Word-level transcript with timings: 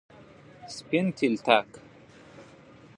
سپین 0.75 1.07
تلتک، 1.17 1.67